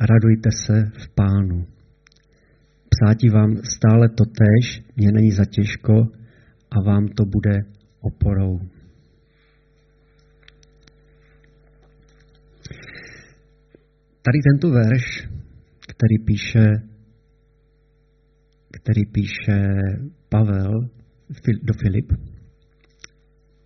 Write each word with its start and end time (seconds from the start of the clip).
radujte 0.00 0.50
se 0.66 0.90
v 0.98 1.14
pánu. 1.14 1.66
Psáti 2.90 3.28
vám 3.30 3.56
stále 3.56 4.08
to 4.08 4.24
tež, 4.24 4.82
mě 4.96 5.12
není 5.12 5.30
za 5.30 5.44
těžko 5.44 5.92
a 6.70 6.82
vám 6.86 7.08
to 7.08 7.24
bude 7.24 7.58
oporou. 8.00 8.58
Tady 14.22 14.38
tento 14.52 14.70
verš, 14.70 15.28
který 15.88 16.18
píše, 16.26 16.66
který 18.72 19.06
píše 19.12 19.58
Pavel 20.28 20.70
do 21.62 21.74
Filip, 21.82 22.12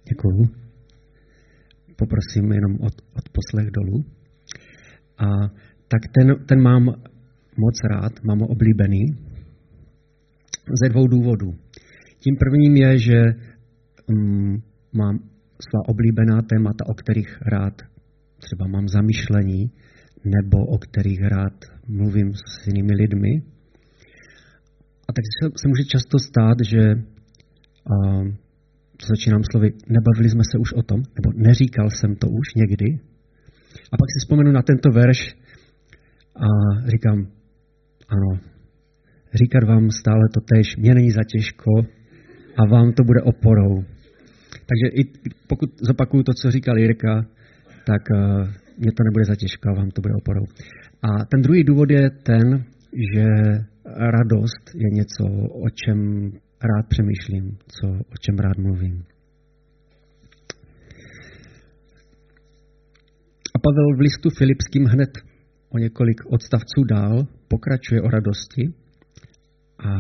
děkuju, 0.09 0.45
poprosím 1.97 2.53
jenom 2.53 2.73
od, 2.81 2.95
od 3.17 3.29
poslech 3.29 3.71
dolů, 3.71 4.05
a 5.19 5.51
tak 5.89 6.03
ten, 6.13 6.35
ten 6.47 6.63
mám 6.63 6.85
moc 7.57 7.75
rád, 7.91 8.13
mám 8.25 8.39
ho 8.39 8.47
oblíbený 8.47 9.05
ze 10.83 10.89
dvou 10.89 11.07
důvodů. 11.07 11.55
Tím 12.19 12.37
prvním 12.37 12.77
je, 12.77 12.99
že 12.99 13.23
um, 14.07 14.63
mám 14.93 15.19
svá 15.69 15.81
oblíbená 15.89 16.43
témata, 16.43 16.87
o 16.87 16.95
kterých 16.95 17.39
rád 17.43 17.83
třeba 18.39 18.67
mám 18.67 18.89
zamyšlení, 18.89 19.71
nebo 20.25 20.67
o 20.67 20.79
kterých 20.79 21.23
rád 21.23 21.55
mluvím 21.89 22.35
s 22.35 22.67
jinými 22.67 22.95
lidmi. 22.95 23.43
A 25.09 25.11
tak 25.13 25.25
se, 25.37 25.51
se 25.61 25.69
může 25.69 25.85
často 25.85 26.19
stát, 26.19 26.59
že 26.71 26.83
uh, 26.95 28.29
začínám 29.11 29.43
slovy, 29.51 29.73
nebavili 29.89 30.29
jsme 30.31 30.45
se 30.51 30.59
už 30.59 30.73
o 30.73 30.83
tom, 30.83 31.01
nebo 31.17 31.29
neříkal 31.49 31.91
jsem 31.91 32.17
to 32.17 32.27
už 32.29 32.47
někdy. 32.57 32.89
A 33.93 33.95
pak 34.01 34.09
si 34.11 34.19
vzpomenu 34.21 34.53
na 34.53 34.63
tento 34.63 34.91
verš 34.91 35.37
a 36.37 36.49
říkám, 36.91 37.27
ano, 38.09 38.41
říkat 39.35 39.65
vám 39.65 39.91
stále 39.91 40.25
to 40.35 40.41
tež, 40.41 40.77
mě 40.77 40.95
není 40.95 41.11
za 41.11 41.23
těžko 41.33 41.71
a 42.57 42.67
vám 42.67 42.93
to 42.93 43.05
bude 43.05 43.23
oporou. 43.23 43.85
Takže 44.51 44.87
i 45.01 45.03
pokud 45.47 45.71
zopakuju 45.89 46.23
to, 46.23 46.33
co 46.35 46.51
říkal 46.51 46.79
Jirka, 46.79 47.27
tak 47.87 48.03
uh, 48.11 48.49
mě 48.79 48.93
to 48.97 49.03
nebude 49.05 49.25
za 49.25 49.37
těžko 49.37 49.69
a 49.69 49.79
vám 49.79 49.91
to 49.91 50.01
bude 50.01 50.15
oporou. 50.15 50.45
A 51.03 51.25
ten 51.25 51.43
druhý 51.43 51.65
důvod 51.65 51.91
je 51.91 52.11
ten, 52.11 52.65
že 53.15 53.27
radost 53.97 54.65
je 54.75 54.91
něco, 54.91 55.25
o 55.67 55.71
čem 55.71 56.31
rád 56.63 56.87
přemýšlím, 56.89 57.59
co, 57.69 57.87
o 57.89 58.17
čem 58.21 58.39
rád 58.39 58.59
mluvím. 58.59 59.05
A 63.55 63.59
Pavel 63.59 63.97
v 63.97 64.01
listu 64.01 64.29
Filipským 64.39 64.85
hned 64.85 65.11
o 65.69 65.79
několik 65.79 66.21
odstavců 66.27 66.85
dál 66.89 67.27
pokračuje 67.49 68.03
o 68.03 68.09
radosti 68.09 68.75
a 69.79 69.91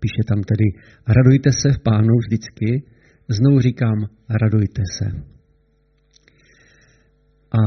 píše 0.00 0.22
tam 0.28 0.42
tedy, 0.42 0.66
radujte 1.06 1.50
se 1.52 1.72
v 1.72 1.82
pánu 1.82 2.14
vždycky, 2.18 2.82
znovu 3.28 3.60
říkám, 3.60 3.98
radujte 4.28 4.82
se. 4.98 5.06
A 7.52 7.62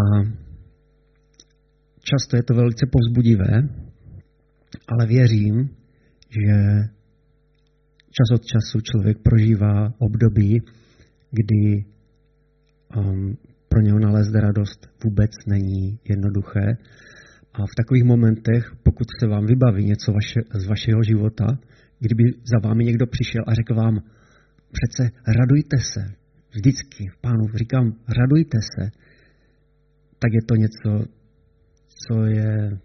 často 1.99 2.35
je 2.35 2.43
to 2.43 2.53
velice 2.53 2.85
povzbudivé, 2.91 3.69
ale 4.87 5.05
věřím, 5.07 5.69
že 6.29 6.55
čas 8.17 8.29
od 8.33 8.45
času 8.45 8.81
člověk 8.81 9.17
prožívá 9.23 9.93
období, 9.97 10.59
kdy 11.31 11.85
um, 12.97 13.37
pro 13.69 13.81
něho 13.81 13.99
nalézt 13.99 14.35
radost 14.35 14.89
vůbec 15.03 15.31
není 15.47 15.99
jednoduché. 16.09 16.77
A 17.57 17.61
v 17.65 17.75
takových 17.77 18.03
momentech, 18.03 18.63
pokud 18.83 19.07
se 19.19 19.27
vám 19.27 19.45
vybaví 19.45 19.85
něco 19.85 20.11
vaše, 20.11 20.39
z 20.53 20.65
vašeho 20.65 21.03
života, 21.03 21.47
kdyby 21.99 22.23
za 22.51 22.67
vámi 22.67 22.83
někdo 22.83 23.05
přišel 23.07 23.43
a 23.47 23.53
řekl 23.53 23.75
vám, 23.75 23.95
přece 24.77 25.03
radujte 25.39 25.77
se, 25.93 26.01
vždycky, 26.55 27.03
pánu 27.21 27.43
říkám, 27.55 27.93
radujte 28.07 28.57
se, 28.73 28.91
tak 30.19 30.33
je 30.33 30.41
to 30.47 30.55
něco, 30.55 30.89
co 32.01 32.25
je, 32.25 32.79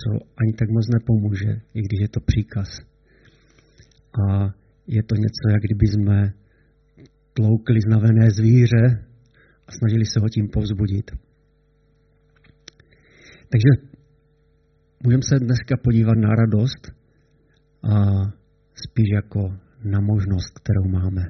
co 0.00 0.10
ani 0.40 0.52
tak 0.58 0.68
moc 0.68 0.86
nepomůže, 0.88 1.50
i 1.74 1.80
když 1.82 2.00
je 2.00 2.08
to 2.08 2.20
příkaz 2.20 2.68
a 4.22 4.54
je 4.86 5.02
to 5.02 5.14
něco, 5.14 5.44
jak 5.50 5.62
kdyby 5.62 5.86
jsme 5.86 6.32
tloukli 7.34 7.80
znavené 7.80 8.30
zvíře 8.30 9.04
a 9.66 9.72
snažili 9.72 10.04
se 10.06 10.20
ho 10.20 10.28
tím 10.28 10.48
povzbudit. 10.48 11.10
Takže 13.52 13.91
můžeme 15.04 15.22
se 15.22 15.38
dneska 15.38 15.74
podívat 15.84 16.18
na 16.18 16.28
radost 16.28 16.82
a 17.82 17.94
spíš 18.86 19.08
jako 19.14 19.40
na 19.84 20.00
možnost, 20.00 20.58
kterou 20.58 20.88
máme. 20.88 21.22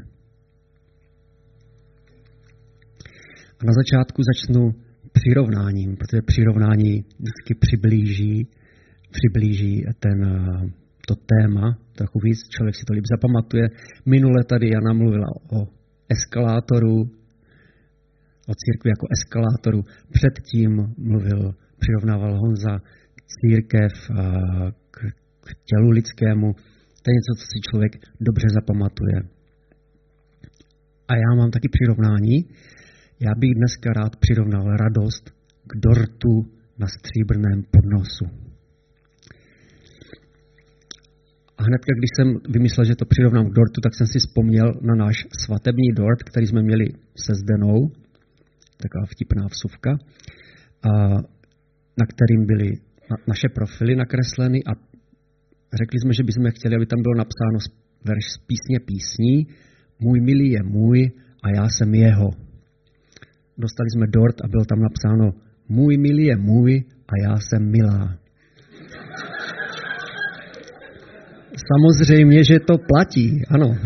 A 3.58 3.62
na 3.64 3.72
začátku 3.80 4.22
začnu 4.30 4.70
přirovnáním, 5.12 5.96
protože 5.96 6.22
přirovnání 6.22 7.04
vždycky 7.18 7.54
přiblíží, 7.60 8.48
přiblíží 9.10 9.84
ten 10.00 10.18
to 11.08 11.14
téma 11.14 11.78
trochu 11.92 12.18
víc, 12.24 12.38
člověk 12.48 12.74
si 12.76 12.84
to 12.86 12.92
líp 12.92 13.04
zapamatuje. 13.14 13.68
Minule 14.06 14.44
tady 14.44 14.70
Jana 14.70 14.92
mluvila 14.92 15.28
o 15.52 15.68
eskalátoru, 16.08 16.96
o 18.50 18.52
církvi 18.62 18.90
jako 18.90 19.06
eskalátoru. 19.16 19.80
Předtím 20.12 20.72
mluvil, 20.98 21.54
přirovnával 21.78 22.38
Honza 22.38 22.80
církev 23.40 23.92
k, 24.90 24.96
k 25.46 25.48
tělu 25.68 25.90
lidskému. 25.90 26.52
To 27.02 27.06
je 27.10 27.14
něco, 27.18 27.32
co 27.38 27.44
si 27.52 27.58
člověk 27.68 27.92
dobře 28.20 28.46
zapamatuje. 28.58 29.18
A 31.08 31.12
já 31.16 31.30
mám 31.36 31.50
taky 31.50 31.68
přirovnání. 31.68 32.36
Já 33.20 33.32
bych 33.38 33.54
dneska 33.54 33.92
rád 33.92 34.16
přirovnal 34.16 34.76
radost 34.76 35.24
k 35.66 35.72
dortu 35.86 36.34
na 36.78 36.86
stříbrném 36.86 37.62
podnosu. 37.70 38.24
A 41.58 41.62
hned, 41.62 41.80
když 41.98 42.12
jsem 42.16 42.28
vymyslel, 42.48 42.84
že 42.86 42.96
to 42.96 43.04
přirovnám 43.04 43.46
k 43.46 43.54
dortu, 43.54 43.80
tak 43.82 43.94
jsem 43.94 44.06
si 44.06 44.18
vzpomněl 44.18 44.68
na 44.88 44.94
náš 44.94 45.16
svatební 45.44 45.88
dort, 45.96 46.22
který 46.22 46.46
jsme 46.46 46.62
měli 46.62 46.86
se 47.24 47.32
Zdenou, 47.34 47.78
taková 48.82 49.04
vtipná 49.10 49.46
vsuvka, 49.46 49.90
a 50.88 50.90
na 52.00 52.06
kterým 52.12 52.46
byly 52.46 52.70
naše 53.28 53.48
profily 53.48 53.96
nakresleny 53.96 54.58
a 54.70 54.72
řekli 55.80 55.96
jsme, 56.00 56.12
že 56.12 56.22
bychom 56.22 56.50
chtěli, 56.56 56.76
aby 56.76 56.86
tam 56.86 57.02
bylo 57.02 57.14
napsáno 57.14 57.58
verš 58.04 58.24
z 58.34 58.38
písně 58.48 58.78
písní 58.90 59.46
Můj 60.00 60.20
milý 60.20 60.50
je 60.50 60.62
můj 60.62 61.10
a 61.44 61.46
já 61.56 61.68
jsem 61.68 61.94
jeho. 61.94 62.30
Dostali 63.58 63.90
jsme 63.90 64.06
dort 64.06 64.36
a 64.44 64.48
bylo 64.48 64.64
tam 64.64 64.80
napsáno 64.80 65.32
Můj 65.68 65.98
milý 65.98 66.24
je 66.24 66.36
můj 66.36 66.84
a 67.08 67.12
já 67.28 67.36
jsem 67.36 67.70
milá. 67.70 68.18
Samozřejmě, 71.70 72.44
že 72.44 72.60
to 72.60 72.74
platí, 72.78 73.42
ano. 73.48 73.76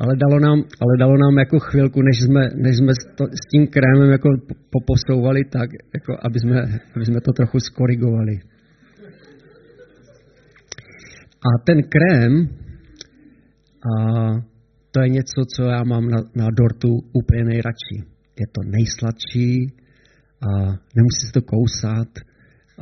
Ale 0.00 0.16
dalo 0.16 0.40
nám, 0.40 0.58
ale 0.82 0.94
dalo 0.98 1.16
nám 1.18 1.38
jako 1.38 1.58
chvilku, 1.58 2.02
než 2.02 2.20
jsme, 2.20 2.42
než 2.54 2.76
jsme 2.76 2.92
to, 3.16 3.24
s 3.24 3.44
tím 3.50 3.66
krémem 3.66 4.10
jako 4.10 4.28
poposouvali 4.70 5.44
tak, 5.44 5.70
jako 5.94 6.12
aby, 6.22 6.38
jsme, 6.40 6.56
aby 6.96 7.04
jsme 7.06 7.20
to 7.20 7.32
trochu 7.32 7.60
skorigovali. 7.60 8.40
A 11.48 11.48
ten 11.66 11.78
krém, 11.82 12.48
a 13.90 13.94
to 14.90 15.02
je 15.02 15.08
něco, 15.08 15.44
co 15.56 15.62
já 15.62 15.84
mám 15.84 16.08
na, 16.08 16.18
na 16.34 16.46
dortu 16.50 16.88
úplně 17.12 17.44
nejradši. 17.44 17.96
Je 18.40 18.46
to 18.52 18.60
nejsladší, 18.64 19.72
a 20.46 20.48
nemusí 20.96 21.26
se 21.26 21.32
to 21.32 21.42
kousat, 21.42 22.08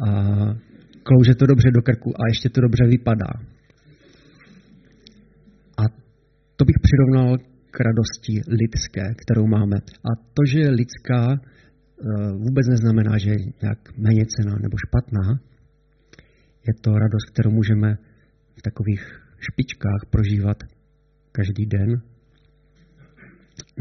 a 0.07 0.11
klouže 1.03 1.35
to 1.35 1.47
dobře 1.47 1.71
do 1.71 1.83
krku 1.83 2.11
a 2.21 2.23
ještě 2.29 2.49
to 2.49 2.61
dobře 2.61 2.87
vypadá. 2.87 3.33
A 5.79 5.83
to 6.59 6.65
bych 6.65 6.79
přirovnal 6.87 7.37
k 7.71 7.77
radosti 7.89 8.35
lidské, 8.61 9.05
kterou 9.23 9.47
máme. 9.47 9.77
A 10.09 10.11
to, 10.35 10.43
že 10.51 10.59
je 10.61 10.71
lidská, 10.71 11.23
eh, 11.33 12.33
vůbec 12.45 12.67
neznamená, 12.69 13.19
že 13.19 13.31
je 13.31 13.39
nějak 13.63 13.81
méně 13.97 14.25
cená 14.35 14.55
nebo 14.65 14.77
špatná. 14.87 15.41
Je 16.69 16.75
to 16.81 16.91
radost, 17.05 17.27
kterou 17.33 17.51
můžeme 17.51 17.97
v 18.59 18.63
takových 18.63 19.03
špičkách 19.47 20.03
prožívat 20.11 20.59
každý 21.33 21.67
den. 21.67 21.91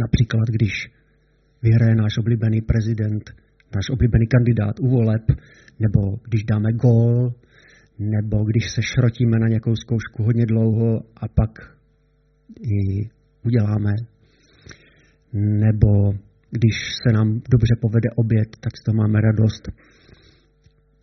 Například, 0.03 0.47
když 0.49 0.73
vyhraje 1.63 1.95
náš 1.95 2.17
oblíbený 2.17 2.61
prezident, 2.61 3.23
náš 3.75 3.89
oblíbený 3.89 4.27
kandidát 4.27 4.79
u 4.79 4.87
voleb, 4.87 5.25
nebo 5.79 6.01
když 6.29 6.43
dáme 6.43 6.73
gól, 6.73 7.33
nebo 7.99 8.43
když 8.43 8.71
se 8.71 8.81
šrotíme 8.81 9.39
na 9.39 9.47
nějakou 9.47 9.75
zkoušku 9.75 10.23
hodně 10.23 10.45
dlouho 10.45 11.01
a 11.15 11.27
pak 11.27 11.76
ji 12.61 13.09
uděláme, 13.43 13.93
nebo 15.33 16.11
když 16.51 16.75
se 17.03 17.13
nám 17.13 17.27
dobře 17.53 17.75
povede 17.81 18.09
oběd, 18.15 18.49
tak 18.59 18.73
z 18.77 18.83
toho 18.83 18.95
máme 18.95 19.21
radost. 19.21 19.63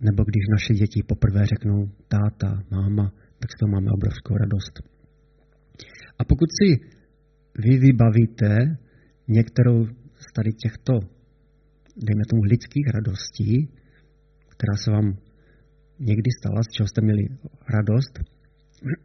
Nebo 0.00 0.24
když 0.24 0.44
naše 0.50 0.74
děti 0.74 1.02
poprvé 1.08 1.46
řeknou 1.46 1.88
táta, 2.08 2.62
máma, 2.70 3.12
tak 3.38 3.48
z 3.50 3.58
toho 3.58 3.70
máme 3.72 3.90
obrovskou 3.90 4.34
radost. 4.36 4.74
A 6.18 6.24
pokud 6.24 6.48
si 6.58 6.68
vy 7.64 7.78
vybavíte 7.78 8.76
některou 9.28 9.86
z 10.24 10.32
tady 10.36 10.50
těchto, 10.52 10.92
dejme 12.06 12.24
tomu, 12.30 12.42
lidských 12.42 12.86
radostí, 12.94 13.68
která 14.48 14.76
se 14.76 14.90
vám 14.90 15.16
někdy 15.98 16.30
stala, 16.38 16.62
z 16.62 16.72
čeho 16.74 16.86
jste 16.88 17.00
měli 17.00 17.24
radost, 17.68 18.14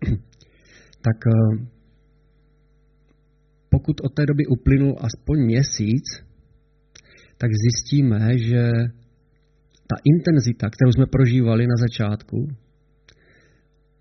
tak 1.01 1.17
eh, 1.27 1.78
pokud 3.89 4.05
od 4.05 4.13
té 4.13 4.25
doby 4.25 4.45
uplynul 4.45 4.95
aspoň 5.01 5.37
měsíc, 5.45 6.05
tak 7.37 7.49
zjistíme, 7.61 8.37
že 8.37 8.71
ta 9.89 9.95
intenzita, 10.13 10.69
kterou 10.69 10.91
jsme 10.91 11.05
prožívali 11.05 11.67
na 11.67 11.75
začátku, 11.79 12.37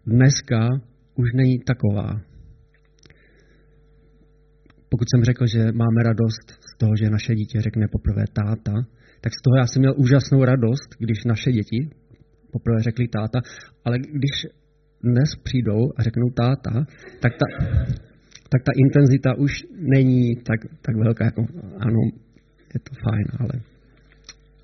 dneska 0.06 0.68
už 1.14 1.28
není 1.34 1.58
taková. 1.58 2.20
Pokud 4.88 5.06
jsem 5.10 5.24
řekl, 5.24 5.46
že 5.46 5.72
máme 5.72 6.02
radost 6.02 6.46
z 6.72 6.78
toho, 6.78 6.92
že 6.96 7.10
naše 7.10 7.34
dítě 7.34 7.60
řekne 7.60 7.86
poprvé 7.92 8.24
táta, 8.32 8.74
tak 9.20 9.32
z 9.32 9.42
toho 9.44 9.56
já 9.56 9.66
jsem 9.66 9.80
měl 9.82 9.94
úžasnou 9.96 10.44
radost, 10.44 10.88
když 10.98 11.24
naše 11.24 11.52
děti 11.52 11.90
poprvé 12.52 12.82
řekli 12.82 13.08
táta, 13.08 13.38
ale 13.84 13.98
když 13.98 14.46
dnes 15.02 15.30
přijdou 15.42 15.80
a 15.96 16.02
řeknou 16.02 16.28
táta, 16.36 16.86
tak 17.20 17.32
ta, 17.40 17.46
tak 18.48 18.62
ta 18.62 18.72
intenzita 18.76 19.34
už 19.34 19.52
není 19.94 20.36
tak, 20.36 20.60
tak 20.82 20.96
velká, 20.96 21.24
jako 21.24 21.46
ano, 21.78 22.00
je 22.74 22.80
to 22.80 22.92
fajn, 23.04 23.26
ale 23.38 23.54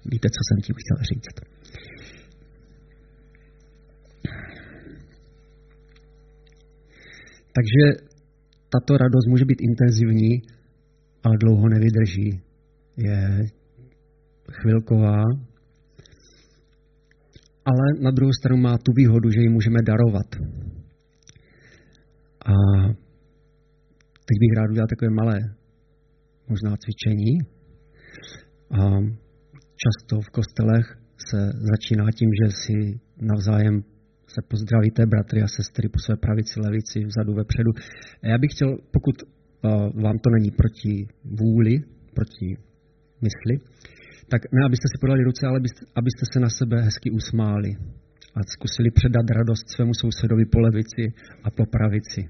víte, 0.04 0.28
co 0.34 0.40
jsem 0.46 0.58
tím 0.62 0.76
chtěl 0.78 0.98
říct. 1.10 1.54
Takže 7.56 8.06
tato 8.72 8.96
radost 8.96 9.26
může 9.28 9.44
být 9.44 9.58
intenzivní, 9.60 10.42
ale 11.22 11.34
dlouho 11.40 11.68
nevydrží. 11.68 12.40
Je 12.96 13.40
chvilková, 14.52 15.22
ale 17.64 17.84
na 18.00 18.10
druhou 18.10 18.32
stranu 18.32 18.62
má 18.62 18.78
tu 18.78 18.92
výhodu, 18.96 19.30
že 19.30 19.40
ji 19.40 19.48
můžeme 19.48 19.78
darovat. 19.82 20.26
A 22.46 22.52
teď 24.28 24.36
bych 24.42 24.52
rád 24.58 24.70
udělal 24.70 24.88
takové 24.88 25.10
malé 25.10 25.38
možná 26.48 26.76
cvičení. 26.82 27.34
A 28.80 28.82
často 29.82 30.20
v 30.20 30.30
kostelech 30.38 30.86
se 31.28 31.40
začíná 31.70 32.06
tím, 32.18 32.30
že 32.40 32.46
si 32.62 33.00
navzájem 33.32 33.82
se 34.34 34.40
pozdravíte, 34.52 35.06
bratry 35.06 35.42
a 35.42 35.48
sestry, 35.58 35.88
po 35.88 35.98
své 35.98 36.16
pravici, 36.16 36.60
levici, 36.60 36.98
vzadu, 37.10 37.32
vepředu. 37.34 37.70
A 38.22 38.24
já 38.32 38.38
bych 38.38 38.50
chtěl, 38.54 38.70
pokud 38.96 39.16
uh, 39.22 40.02
vám 40.04 40.16
to 40.24 40.28
není 40.36 40.50
proti 40.50 40.94
vůli, 41.40 41.74
proti 42.18 42.48
mysli, 43.26 43.54
tak 44.32 44.40
ne, 44.52 44.60
abyste 44.66 44.86
si 44.92 44.96
podali 45.00 45.22
ruce, 45.24 45.42
ale 45.46 45.56
abyste, 45.58 45.82
abyste 46.00 46.24
se 46.32 46.38
na 46.40 46.50
sebe 46.58 46.76
hezky 46.86 47.08
usmáli 47.10 47.70
a 48.36 48.40
zkusili 48.54 48.90
předat 48.90 49.26
radost 49.38 49.64
svému 49.74 49.94
sousedovi 50.02 50.44
po 50.52 50.58
levici 50.60 51.04
a 51.46 51.50
po 51.50 51.64
pravici. 51.66 52.22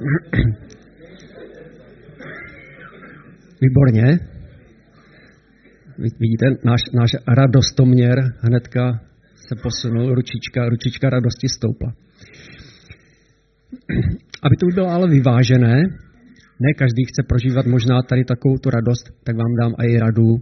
Výborně. 3.60 4.18
Vidíte, 5.98 6.46
náš, 6.64 6.80
náš 6.94 7.10
radostoměr 7.28 8.18
hnedka 8.40 9.00
se 9.34 9.54
posunul, 9.62 10.14
ručička, 10.14 10.68
ručička 10.68 11.10
radosti 11.10 11.48
stoupla. 11.48 11.92
Aby 14.42 14.56
to 14.56 14.66
bylo 14.74 14.88
ale 14.88 15.08
vyvážené, 15.08 15.82
ne 16.60 16.74
každý 16.78 17.04
chce 17.04 17.22
prožívat 17.28 17.66
možná 17.66 18.02
tady 18.02 18.24
takovou 18.24 18.58
tu 18.58 18.70
radost, 18.70 19.10
tak 19.24 19.36
vám 19.36 19.54
dám 19.60 19.74
i 19.86 19.98
radu, 19.98 20.36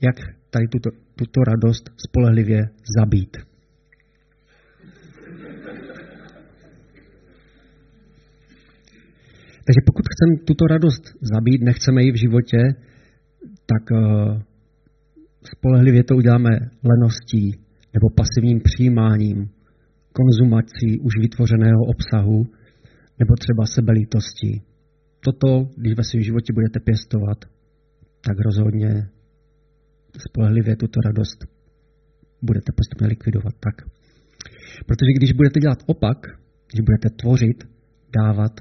jak 0.00 0.16
tady 0.50 0.68
tuto, 0.68 0.90
tuto 1.14 1.40
radost 1.40 1.90
spolehlivě 2.06 2.62
zabít. 2.98 3.36
Takže 9.66 9.80
pokud 9.86 10.04
chceme 10.12 10.32
tuto 10.48 10.64
radost 10.66 11.04
zabít, 11.32 11.62
nechceme 11.62 12.02
ji 12.02 12.12
v 12.12 12.22
životě, 12.24 12.60
tak 13.72 13.84
uh, 13.90 14.42
spolehlivě 15.54 16.04
to 16.04 16.16
uděláme 16.16 16.50
leností 16.90 17.46
nebo 17.94 18.06
pasivním 18.20 18.60
přijímáním, 18.68 19.38
konzumací 20.12 20.90
už 21.06 21.12
vytvořeného 21.20 21.80
obsahu 21.94 22.38
nebo 23.20 23.32
třeba 23.42 23.66
sebelítostí. 23.66 24.62
Toto, 25.24 25.68
když 25.76 25.92
ve 25.96 26.04
svém 26.04 26.22
životě 26.22 26.52
budete 26.52 26.80
pěstovat, 26.80 27.38
tak 28.26 28.36
rozhodně 28.48 28.90
spolehlivě 30.28 30.76
tuto 30.76 31.00
radost 31.00 31.38
budete 32.42 32.72
postupně 32.78 33.06
likvidovat 33.06 33.54
tak. 33.66 33.76
Protože 34.86 35.12
když 35.18 35.32
budete 35.32 35.60
dělat 35.60 35.78
opak, 35.86 36.18
když 36.72 36.80
budete 36.88 37.08
tvořit, 37.20 37.58
dávat, 38.20 38.52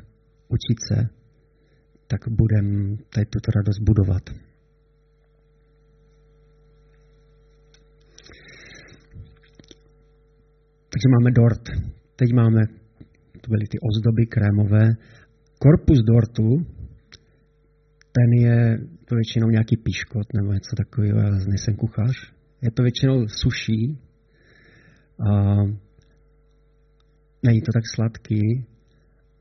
učit 0.47 0.79
se, 0.87 1.09
tak 2.07 2.21
budeme 2.29 2.97
tady 3.13 3.25
tuto 3.25 3.51
radost 3.55 3.79
budovat. 3.79 4.23
Takže 10.89 11.07
máme 11.15 11.31
dort. 11.31 11.63
Teď 12.15 12.29
máme, 12.33 12.61
to 13.41 13.47
byly 13.49 13.65
ty 13.71 13.77
ozdoby 13.89 14.25
krémové. 14.25 14.85
Korpus 15.59 15.99
dortu, 16.03 16.65
ten 18.11 18.29
je 18.33 18.77
to 19.05 19.15
většinou 19.15 19.47
nějaký 19.49 19.77
piškot 19.77 20.27
nebo 20.33 20.53
něco 20.53 20.75
takového, 20.75 21.19
já 21.19 21.29
nejsem 21.29 21.75
kuchař. 21.75 22.33
Je 22.61 22.71
to 22.71 22.83
většinou 22.83 23.27
suší 23.27 23.99
a 25.29 25.55
není 27.43 27.61
to 27.61 27.71
tak 27.73 27.83
sladký, 27.95 28.65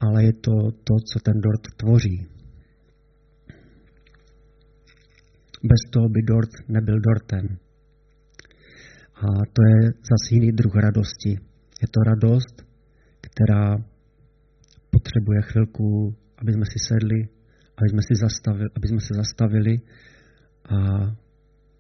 ale 0.01 0.25
je 0.25 0.33
to 0.33 0.53
to, 0.85 0.95
co 1.13 1.19
ten 1.25 1.41
dort 1.41 1.77
tvoří. 1.77 2.27
Bez 5.63 5.91
toho 5.93 6.09
by 6.09 6.23
dort 6.23 6.51
nebyl 6.69 7.01
dortem. 7.01 7.59
A 9.15 9.27
to 9.53 9.61
je 9.71 9.93
zase 10.11 10.35
jiný 10.35 10.53
druh 10.53 10.75
radosti. 10.75 11.31
Je 11.83 11.89
to 11.91 12.01
radost, 12.01 12.57
která 13.21 13.77
potřebuje 14.91 15.43
chvilku, 15.43 16.15
aby 16.39 16.53
jsme 16.53 16.65
si 16.65 16.79
sedli, 16.89 17.21
aby 17.79 17.89
jsme, 17.91 18.03
si 18.09 18.15
zastavili, 18.15 18.71
aby 18.77 18.89
jsme 18.89 19.01
se 19.01 19.15
zastavili 19.15 19.75
a 20.65 20.77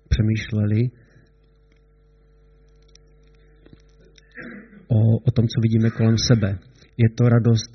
přemýšleli 0.08 0.80
o, 4.88 4.98
o 5.28 5.30
tom, 5.30 5.44
co 5.48 5.60
vidíme 5.62 5.90
kolem 5.90 6.16
sebe. 6.18 6.58
Je 6.96 7.08
to 7.18 7.28
radost 7.28 7.72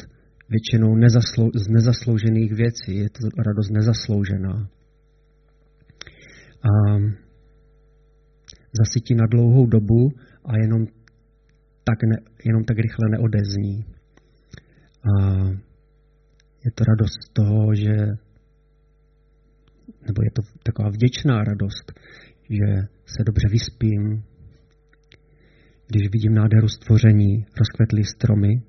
většinou 0.49 0.95
nezaslou, 0.95 1.51
z 1.55 1.67
nezasloužených 1.67 2.51
věcí. 2.53 2.95
Je 2.95 3.09
to 3.09 3.19
radost 3.47 3.69
nezasloužená. 3.69 4.69
A 6.63 6.71
zasytí 8.79 9.15
na 9.15 9.25
dlouhou 9.31 9.65
dobu 9.65 10.11
a 10.45 10.57
jenom 10.61 10.85
tak, 11.83 12.03
ne, 12.03 12.17
jenom 12.45 12.63
tak 12.63 12.77
rychle 12.77 13.09
neodezní. 13.09 13.85
A 15.11 15.45
je 16.65 16.71
to 16.75 16.83
radost 16.83 17.33
toho, 17.33 17.75
že 17.75 17.95
nebo 20.07 20.21
je 20.23 20.31
to 20.31 20.41
taková 20.63 20.89
vděčná 20.89 21.43
radost, 21.43 21.91
že 22.49 22.87
se 23.05 23.23
dobře 23.25 23.47
vyspím, 23.49 24.23
když 25.87 26.11
vidím 26.11 26.33
nádheru 26.33 26.67
stvoření, 26.67 27.45
rozkvetlý 27.59 28.03
stromy, 28.03 28.61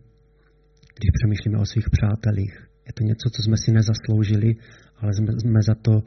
když 0.97 1.11
přemýšlíme 1.16 1.59
o 1.59 1.66
svých 1.66 1.90
přátelích. 1.90 2.54
Je 2.87 2.92
to 2.92 3.02
něco, 3.04 3.26
co 3.35 3.42
jsme 3.42 3.56
si 3.64 3.73
nezasloužili, 3.73 4.50
ale 4.97 5.11
jsme, 5.14 5.32
jsme 5.40 5.61
za 5.62 5.75
to 5.75 6.02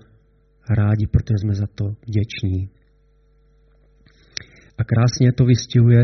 rádi, 0.79 1.07
protože 1.07 1.37
jsme 1.41 1.53
za 1.55 1.67
to 1.67 1.85
vděční. 2.07 2.69
A 4.77 4.83
krásně 4.83 5.31
to 5.33 5.45
vystihuje 5.45 6.03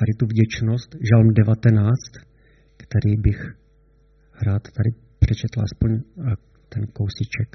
tady 0.00 0.12
tu 0.18 0.26
vděčnost, 0.26 0.96
Žalm 1.08 1.28
19, 1.34 1.90
který 2.76 3.16
bych 3.16 3.40
rád 4.46 4.62
tady 4.62 4.90
přečetl 5.18 5.60
aspoň 5.66 5.90
ten 6.68 6.86
kousíček. 6.86 7.50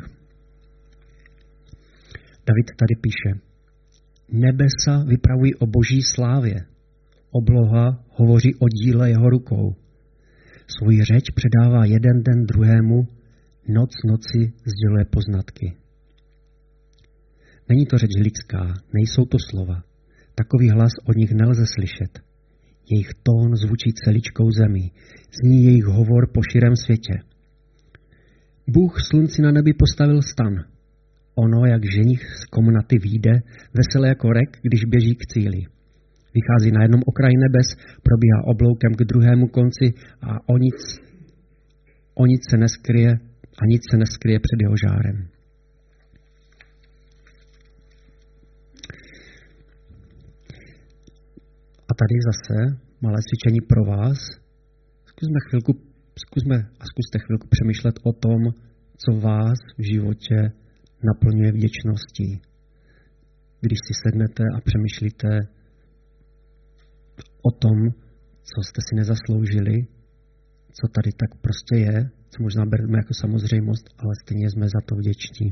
David 2.48 2.68
tady 2.80 2.96
píše, 3.02 3.42
nebesa 4.32 5.04
vypravují 5.08 5.56
o 5.56 5.66
boží 5.68 6.02
slávě, 6.02 6.56
obloha 7.32 8.04
hovoří 8.10 8.56
o 8.56 8.68
díle 8.70 9.10
jeho 9.10 9.30
rukou. 9.30 9.76
Svůj 10.74 11.04
řeč 11.04 11.26
předává 11.36 11.86
jeden 11.86 12.24
den 12.24 12.46
druhému, 12.46 13.08
noc 13.68 13.92
noci 14.06 14.54
sděluje 14.72 15.06
poznatky. 15.06 15.74
Není 17.70 17.86
to 17.86 17.98
řeč 17.98 18.10
lidská, 18.20 18.74
nejsou 18.94 19.26
to 19.26 19.38
slova. 19.50 19.84
Takový 20.36 20.70
hlas 20.70 20.92
od 21.10 21.16
nich 21.16 21.32
nelze 21.32 21.66
slyšet. 21.76 22.20
Jejich 22.92 23.12
tón 23.24 23.56
zvučí 23.56 23.94
celičkou 23.94 24.52
zemí, 24.52 24.92
zní 25.44 25.64
jejich 25.64 25.86
hovor 25.86 26.32
po 26.34 26.42
širém 26.52 26.76
světě. 26.76 27.14
Bůh 28.68 28.94
slunci 29.10 29.42
na 29.42 29.52
nebi 29.52 29.74
postavil 29.74 30.22
stan. 30.22 30.54
Ono, 31.36 31.66
jak 31.66 31.92
ženich 31.92 32.24
z 32.36 32.46
komnaty 32.46 32.98
výjde, 32.98 33.32
veselé 33.74 34.08
jako 34.08 34.28
rek, 34.30 34.58
když 34.62 34.86
běží 34.86 35.16
k 35.16 35.26
cíli. 35.34 35.62
Vychází 36.38 36.72
na 36.72 36.82
jednom 36.82 37.02
okraji 37.06 37.38
nebes, 37.38 37.68
probíhá 38.08 38.40
obloukem 38.54 38.92
k 38.96 39.06
druhému 39.12 39.48
konci 39.48 39.88
a 40.22 40.50
o 40.54 40.58
nic, 40.58 40.80
o 42.22 42.26
nic 42.26 42.42
se 42.50 42.58
neskryje 42.58 43.12
a 43.62 43.64
nic 43.66 43.82
se 43.92 43.98
neskryje 43.98 44.40
před 44.40 44.60
jeho 44.64 44.76
žárem. 44.86 45.18
A 51.90 51.92
tady 52.02 52.16
zase 52.30 52.56
malé 53.02 53.20
cvičení 53.28 53.62
pro 53.62 53.84
vás. 53.84 54.20
Zkusme 55.06 55.40
chvilku, 55.50 55.72
zkusme 56.24 56.58
a 56.82 56.84
zkuste 56.92 57.18
chvilku 57.26 57.48
přemýšlet 57.48 57.96
o 58.04 58.14
tom, 58.14 58.42
co 59.02 59.12
vás 59.28 59.60
v 59.78 59.84
životě 59.94 60.38
naplňuje 61.10 61.52
vděčností. 61.52 62.30
Když 63.62 63.80
si 63.88 63.94
sednete 64.04 64.44
a 64.56 64.62
přemýšlíte 64.68 65.30
o 67.42 67.52
tom, 67.52 67.78
co 68.44 68.62
jste 68.64 68.82
si 68.90 68.96
nezasloužili, 68.96 69.88
co 70.78 70.88
tady 70.88 71.12
tak 71.12 71.42
prostě 71.42 71.76
je, 71.76 72.10
co 72.30 72.44
možná 72.44 72.66
bereme 72.66 72.98
jako 72.98 73.14
samozřejmost, 73.14 73.86
ale 73.98 74.14
stejně 74.24 74.50
jsme 74.50 74.66
za 74.66 74.82
to 74.86 74.96
vděční. 74.96 75.50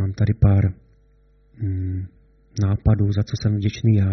Mám 0.00 0.12
tady 0.12 0.34
pár 0.34 0.64
mm, 1.62 2.06
nápadů, 2.62 3.12
za 3.12 3.22
co 3.22 3.34
jsem 3.42 3.56
vděčný 3.56 3.94
já. 3.94 4.12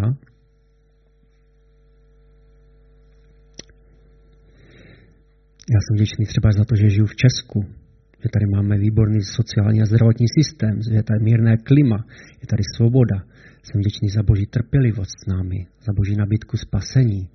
Já 5.74 5.78
jsem 5.82 5.94
vděčný 5.96 6.26
třeba 6.26 6.52
za 6.52 6.64
to, 6.64 6.76
že 6.76 6.90
žiju 6.90 7.06
v 7.06 7.16
Česku, 7.16 7.79
že 8.22 8.28
tady 8.32 8.46
máme 8.56 8.78
výborný 8.78 9.22
sociální 9.22 9.82
a 9.82 9.86
zdravotní 9.86 10.26
systém, 10.38 10.74
že 10.88 10.94
je 10.94 11.02
tady 11.02 11.20
mírné 11.24 11.56
klima, 11.56 11.98
je 12.40 12.46
tady 12.46 12.62
svoboda. 12.76 13.16
Jsem 13.62 13.80
vděčný 13.80 14.08
za 14.08 14.22
boží 14.22 14.46
trpělivost 14.46 15.16
s 15.22 15.26
námi, 15.26 15.66
za 15.86 15.92
boží 15.96 16.14
nabídku 16.16 16.56
spasení, 16.56 17.28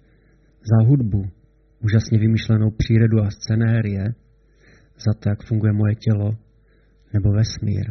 za 0.71 0.87
hudbu, 0.87 1.21
úžasně 1.83 2.19
vymyšlenou 2.19 2.69
přírodu 2.71 3.17
a 3.21 3.29
scenérie, 3.31 4.03
za 5.05 5.13
to, 5.19 5.29
jak 5.29 5.43
funguje 5.43 5.73
moje 5.73 5.95
tělo 5.95 6.37
nebo 7.13 7.31
vesmír. 7.31 7.85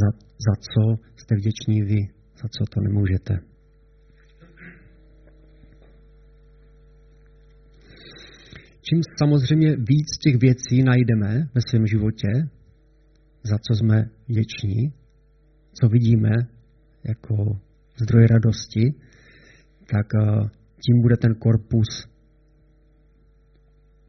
Za, 0.00 0.08
za 0.46 0.54
co 0.70 1.02
jste 1.16 1.34
vděční 1.34 1.82
vy, 1.82 2.00
za 2.42 2.48
co 2.48 2.64
to 2.74 2.80
nemůžete. 2.80 3.51
Čím 8.92 9.02
samozřejmě 9.18 9.76
víc 9.76 10.08
těch 10.24 10.36
věcí 10.40 10.82
najdeme 10.82 11.48
ve 11.54 11.60
svém 11.68 11.86
životě, 11.86 12.28
za 13.42 13.56
co 13.66 13.74
jsme 13.74 14.04
vděční, 14.28 14.92
co 15.80 15.88
vidíme 15.88 16.30
jako 17.04 17.34
zdroj 18.02 18.26
radosti, 18.26 18.84
tak 19.92 20.06
eh, 20.14 20.48
tím 20.84 21.02
bude 21.02 21.16
ten 21.16 21.34
korpus 21.34 21.88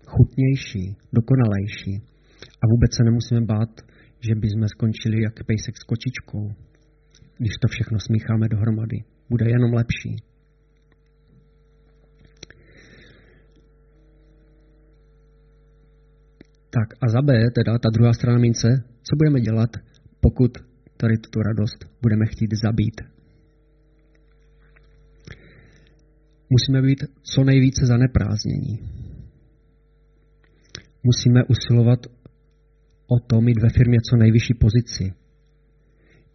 chutnější, 0.07 0.95
dokonalejší. 1.13 1.93
A 2.61 2.63
vůbec 2.71 2.91
se 2.95 3.03
nemusíme 3.03 3.41
bát, 3.41 3.69
že 4.19 4.35
by 4.35 4.47
jsme 4.49 4.67
skončili 4.67 5.23
jak 5.23 5.43
pejsek 5.43 5.77
s 5.77 5.83
kočičkou, 5.83 6.51
když 7.37 7.53
to 7.61 7.67
všechno 7.67 7.99
smícháme 7.99 8.49
dohromady. 8.49 8.97
Bude 9.29 9.49
jenom 9.49 9.73
lepší. 9.73 10.32
Tak 16.73 16.87
a 17.01 17.09
za 17.09 17.21
B, 17.21 17.33
teda 17.55 17.79
ta 17.79 17.89
druhá 17.89 18.13
strana 18.13 18.39
mince, 18.39 18.83
co 19.03 19.15
budeme 19.15 19.41
dělat, 19.41 19.69
pokud 20.19 20.51
tady 20.97 21.17
tuto 21.17 21.39
radost 21.39 21.85
budeme 22.01 22.25
chtít 22.25 22.51
zabít. 22.63 23.01
Musíme 26.49 26.81
být 26.81 27.03
co 27.23 27.43
nejvíce 27.43 27.85
zaneprázdnění. 27.85 28.79
Musíme 31.03 31.43
usilovat 31.43 31.99
o 33.07 33.19
to 33.19 33.41
mít 33.41 33.61
ve 33.61 33.69
firmě 33.69 33.97
co 34.09 34.15
nejvyšší 34.17 34.53
pozici. 34.53 35.13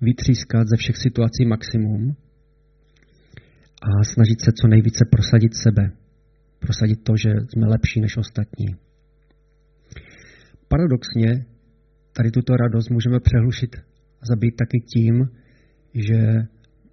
Vytřískat 0.01 0.69
ze 0.69 0.77
všech 0.77 0.97
situací 0.97 1.47
maximum 1.47 2.17
a 3.83 4.05
snažit 4.05 4.41
se 4.45 4.51
co 4.53 4.69
nejvíce 4.69 5.05
prosadit 5.11 5.55
sebe. 5.55 5.91
Prosadit 6.59 7.05
to, 7.05 7.17
že 7.17 7.31
jsme 7.51 7.67
lepší 7.67 8.01
než 8.01 8.17
ostatní. 8.17 8.88
Paradoxně 10.69 11.47
tady 12.13 12.31
tuto 12.31 12.57
radost 12.57 12.89
můžeme 12.91 13.21
přehlušit 13.21 13.77
a 14.21 14.25
zabít 14.31 14.57
taky 14.57 14.79
tím, 14.95 15.29
že 15.95 16.19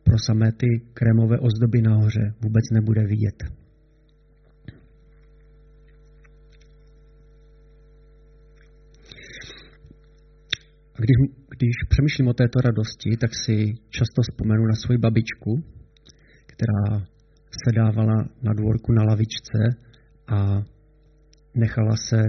pro 0.04 0.18
samé 0.20 0.52
ty 0.52 0.68
krémové 0.94 1.40
ozdoby 1.40 1.82
nahoře 1.82 2.34
vůbec 2.44 2.64
nebude 2.74 3.08
vidět. 3.08 3.44
A 10.96 10.98
když, 10.98 11.16
když 11.58 11.76
přemýšlím 11.90 12.28
o 12.28 12.34
této 12.34 12.60
radosti, 12.62 13.18
tak 13.22 13.32
si 13.46 13.74
často 13.90 14.22
vzpomenu 14.22 14.66
na 14.66 14.76
svoji 14.76 14.98
babičku, 14.98 15.64
která 16.46 17.06
se 17.64 17.72
dávala 17.76 18.16
na 18.42 18.54
dvorku 18.54 18.92
na 18.92 19.04
lavičce 19.04 19.60
a 20.28 20.64
nechala 21.56 21.96
se 22.10 22.22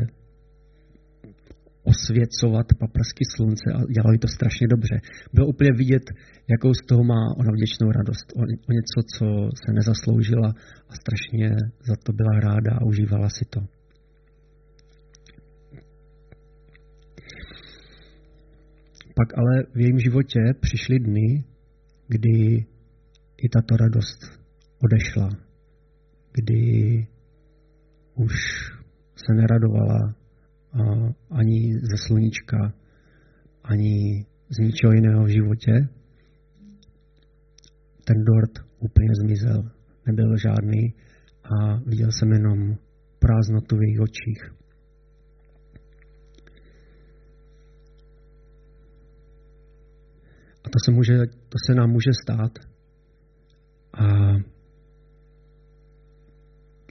osvěcovat 1.93 2.67
paprsky 2.79 3.25
slunce 3.37 3.69
a 3.77 3.79
dělali 3.97 4.19
to 4.19 4.29
strašně 4.29 4.67
dobře. 4.69 4.97
Bylo 5.33 5.47
úplně 5.47 5.73
vidět, 5.73 6.05
jakou 6.49 6.75
z 6.75 6.83
toho 6.89 7.05
má 7.05 7.23
ona 7.37 7.51
vděčnou 7.53 7.89
radost. 7.91 8.27
O, 8.37 8.41
o 8.69 8.73
něco, 8.79 8.99
co 9.15 9.27
se 9.63 9.73
nezasloužila 9.73 10.49
a 10.91 10.93
strašně 11.03 11.49
za 11.89 11.97
to 12.05 12.13
byla 12.13 12.41
ráda 12.41 12.73
a 12.77 12.85
užívala 12.85 13.29
si 13.29 13.45
to. 13.51 13.61
Pak 19.19 19.39
ale 19.39 19.63
v 19.75 19.81
jejím 19.81 19.99
životě 19.99 20.41
přišly 20.61 20.99
dny, 20.99 21.45
kdy 22.09 22.67
i 23.45 23.49
tato 23.49 23.77
radost 23.77 24.41
odešla, 24.85 25.29
kdy 26.33 27.07
už 28.15 28.33
se 29.17 29.35
neradovala 29.35 30.15
ani 31.31 31.73
ze 31.75 31.97
sluníčka, 32.07 32.73
ani 33.65 34.27
z 34.49 34.59
ničeho 34.59 34.93
jiného 34.93 35.25
v 35.25 35.29
životě. 35.29 35.89
Ten 38.05 38.25
dort 38.25 38.53
úplně 38.79 39.09
zmizel, 39.23 39.71
nebyl 40.07 40.37
žádný 40.37 40.95
a 41.45 41.77
viděl 41.77 42.13
jsem 42.13 42.33
jenom 42.33 42.77
prázdnotu 43.19 43.77
v 43.77 43.83
jejich 43.83 44.01
očích. 44.01 44.53
A 50.65 50.69
to 50.69 50.79
se, 50.85 50.91
může, 50.91 51.17
to 51.27 51.57
se 51.67 51.75
nám 51.75 51.91
může 51.91 52.11
stát. 52.23 52.59
A 53.93 54.05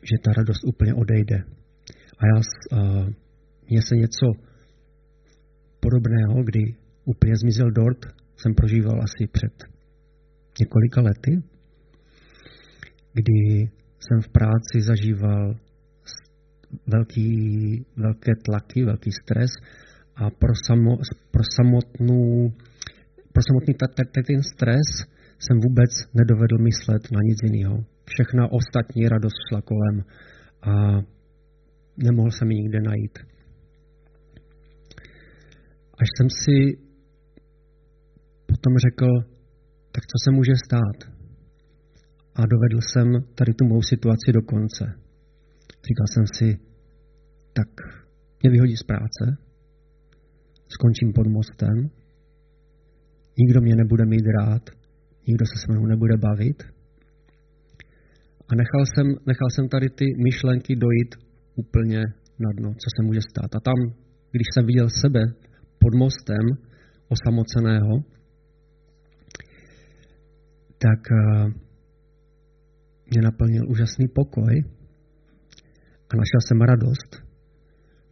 že 0.09 0.15
ta 0.23 0.31
radost 0.33 0.63
úplně 0.63 0.93
odejde. 0.93 1.43
A 2.17 2.21
já 2.35 2.41
mně 3.69 3.81
se 3.81 3.95
něco 3.95 4.25
podobného, 5.79 6.43
kdy 6.43 6.75
úplně 7.05 7.35
zmizel 7.35 7.71
dort, 7.71 8.05
jsem 8.37 8.53
prožíval 8.55 9.01
asi 9.03 9.27
před 9.31 9.63
několika 10.59 11.01
lety, 11.01 11.43
kdy 13.13 13.69
jsem 13.99 14.21
v 14.21 14.29
práci 14.29 14.81
zažíval 14.81 15.55
velký, 16.87 17.85
velké 17.97 18.31
tlaky, 18.45 18.83
velký 18.83 19.11
stres 19.11 19.51
a 20.15 20.29
pro, 20.29 20.53
samo, 20.67 20.97
pro, 21.31 21.43
samotnou, 21.55 22.51
pro 23.33 23.41
samotný 23.47 23.73
ten 24.27 24.43
stres 24.43 24.87
jsem 25.39 25.59
vůbec 25.59 25.91
nedovedl 26.13 26.57
myslet 26.57 27.11
na 27.11 27.19
nic 27.23 27.37
jiného. 27.43 27.85
Všechna 28.05 28.51
ostatní 28.51 29.09
radost 29.09 29.35
šla 29.49 29.61
kolem 29.61 30.03
a 30.61 30.71
nemohl 31.97 32.31
jsem 32.31 32.51
ji 32.51 32.57
nikde 32.61 32.81
najít 32.81 33.34
až 36.01 36.07
jsem 36.17 36.29
si 36.29 36.85
potom 38.45 38.73
řekl, 38.87 39.09
tak 39.91 40.03
co 40.11 40.17
se 40.23 40.31
může 40.31 40.55
stát? 40.65 40.97
A 42.35 42.41
dovedl 42.45 42.79
jsem 42.81 43.07
tady 43.35 43.53
tu 43.53 43.65
mou 43.65 43.81
situaci 43.81 44.31
do 44.33 44.41
konce. 44.41 44.85
Říkal 45.87 46.07
jsem 46.13 46.25
si, 46.37 46.59
tak 47.53 47.69
mě 48.41 48.49
vyhodí 48.51 48.75
z 48.77 48.83
práce, 48.83 49.23
skončím 50.67 51.13
pod 51.13 51.27
mostem, 51.27 51.75
nikdo 53.39 53.61
mě 53.61 53.75
nebude 53.75 54.05
mít 54.05 54.25
rád, 54.39 54.63
nikdo 55.27 55.45
se 55.45 55.55
se 55.61 55.71
mnou 55.71 55.85
nebude 55.85 56.17
bavit. 56.17 56.63
A 58.49 58.55
nechal 58.55 58.83
jsem, 58.85 59.07
nechal 59.25 59.49
jsem 59.49 59.69
tady 59.69 59.89
ty 59.89 60.05
myšlenky 60.23 60.75
dojít 60.75 61.11
úplně 61.55 62.01
na 62.39 62.49
dno, 62.57 62.69
co 62.81 62.87
se 62.95 63.01
může 63.07 63.21
stát. 63.29 63.55
A 63.55 63.59
tam, 63.59 63.79
když 64.31 64.47
jsem 64.53 64.65
viděl 64.65 64.89
sebe 64.89 65.21
pod 65.85 65.93
mostem 65.93 66.45
osamoceného, 67.13 68.01
tak 70.77 71.01
uh, 71.11 71.51
mě 73.09 73.21
naplnil 73.21 73.63
úžasný 73.69 74.07
pokoj 74.07 74.63
a 76.09 76.13
našel 76.21 76.41
jsem 76.41 76.61
radost, 76.61 77.11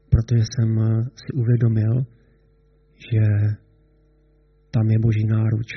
protože 0.10 0.44
jsem 0.46 0.77
uh, 0.77 1.08
si 1.22 1.30
uvědomil, 1.34 2.06
že 3.10 3.24
tam 4.72 4.89
je 4.89 5.00
Boží 5.00 5.25
náruč. 5.25 5.70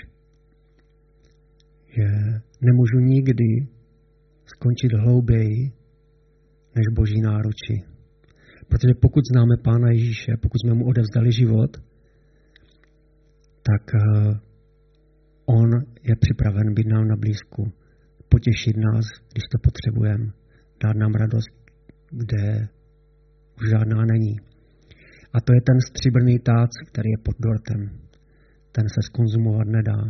Že 1.97 2.07
nemůžu 2.61 2.99
nikdy 2.99 3.49
skončit 4.45 4.93
hlouběji 4.93 5.73
než 6.77 6.85
Boží 6.97 7.21
náruči. 7.21 7.77
Protože 8.69 8.95
pokud 9.03 9.23
známe 9.33 9.57
Pána 9.65 9.91
Ježíše, 9.91 10.33
pokud 10.43 10.59
jsme 10.61 10.75
mu 10.75 10.85
odevzdali 10.87 11.33
život, 11.33 11.86
tak 13.69 13.83
uh, 13.95 14.37
on 15.47 15.71
je 16.03 16.15
připraven 16.17 16.75
být 16.75 16.87
nám 16.87 17.09
na 17.09 17.17
blízku, 17.17 17.73
potěšit 18.29 18.77
nás, 18.77 19.05
když 19.33 19.45
to 19.53 19.59
potřebujeme, 19.59 20.33
dát 20.83 20.97
nám 20.97 21.13
radost, 21.13 21.51
kde 22.11 22.69
už 23.61 23.69
žádná 23.71 24.05
není. 24.13 24.37
A 25.33 25.41
to 25.41 25.53
je 25.55 25.61
ten 25.61 25.81
stříbrný 25.81 26.39
tác, 26.39 26.71
který 26.89 27.11
je 27.11 27.19
pod 27.25 27.37
dortem. 27.39 27.81
Ten 28.73 28.85
se 28.89 29.01
skonzumovat 29.03 29.67
nedá. 29.67 30.01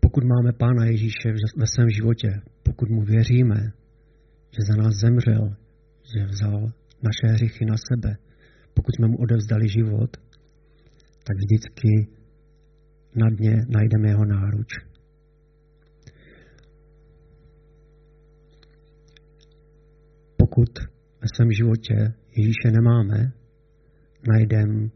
Pokud 0.00 0.24
máme 0.24 0.52
Pána 0.52 0.84
Ježíše 0.84 1.32
ve 1.56 1.66
svém 1.66 1.90
životě, 1.90 2.40
pokud 2.62 2.88
mu 2.90 3.02
věříme, 3.02 3.72
že 4.54 4.60
za 4.68 4.82
nás 4.82 4.94
zemřel, 4.94 5.56
že 6.14 6.24
vzal 6.24 6.72
naše 7.02 7.34
hřichy 7.34 7.64
na 7.64 7.76
sebe, 7.88 8.16
pokud 8.74 8.94
jsme 8.94 9.08
mu 9.08 9.16
odevzdali 9.16 9.68
život, 9.68 10.16
tak 11.26 11.36
vždycky 11.36 11.90
na 13.14 13.30
dně 13.30 13.56
najdeme 13.68 14.08
jeho 14.08 14.24
náruč. 14.24 14.68
Pokud 20.36 20.78
ve 21.20 21.28
svém 21.36 21.52
životě 21.52 22.14
Ježíše 22.36 22.70
nemáme, 22.70 23.32
najdem, 24.28 24.90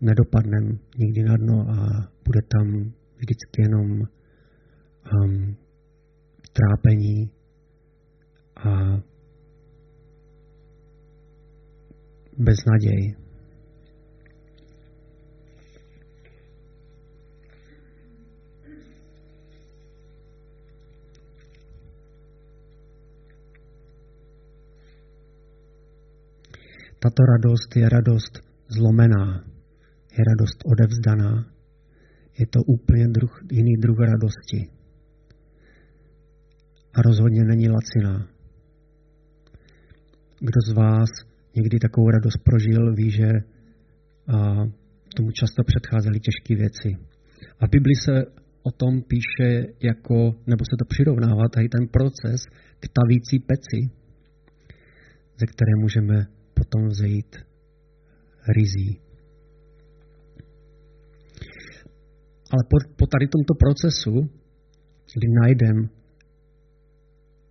nedopadnem 0.00 0.78
nikdy 0.98 1.22
na 1.22 1.36
dno 1.36 1.60
a 1.70 1.76
bude 2.24 2.40
tam 2.52 2.92
vždycky 3.16 3.62
jenom 3.62 3.90
um, 4.00 5.56
trápení 6.52 7.30
a 8.56 9.00
beznaděj. 12.38 13.16
Tato 27.00 27.22
radost 27.22 27.76
je 27.76 27.88
radost 27.88 28.42
zlomená, 28.68 29.44
je 30.18 30.24
radost 30.24 30.58
odevzdaná, 30.66 31.46
je 32.38 32.46
to 32.46 32.60
úplně 32.62 33.08
druh, 33.08 33.42
jiný 33.52 33.76
druh 33.76 33.98
radosti. 33.98 34.70
A 36.94 37.02
rozhodně 37.02 37.44
není 37.44 37.68
laciná. 37.68 38.28
Kdo 40.40 40.60
z 40.68 40.72
vás 40.72 41.27
někdy 41.58 41.78
takovou 41.78 42.10
radost 42.10 42.38
prožil, 42.44 42.94
ví, 42.94 43.10
že 43.10 43.28
a, 44.34 44.36
tomu 45.16 45.30
často 45.40 45.60
předcházely 45.70 46.18
těžké 46.20 46.54
věci. 46.62 46.90
A 47.60 47.66
v 47.66 47.70
Bibli 47.70 47.94
se 48.04 48.14
o 48.62 48.70
tom 48.70 49.02
píše 49.12 49.48
jako, 49.90 50.16
nebo 50.46 50.62
se 50.70 50.74
to 50.78 50.84
přirovnává, 50.88 51.44
tady 51.54 51.68
ten 51.68 51.84
proces 51.96 52.40
k 52.80 52.84
tavící 52.98 53.38
peci, 53.38 53.80
ze 55.40 55.46
které 55.46 55.72
můžeme 55.80 56.26
potom 56.54 56.88
vzejít 56.88 57.36
rizí. 58.56 59.00
Ale 62.52 62.62
po, 62.70 62.76
po 62.96 63.06
tady 63.06 63.26
tomto 63.28 63.54
procesu, 63.64 64.14
kdy 65.14 65.26
najdem 65.42 65.88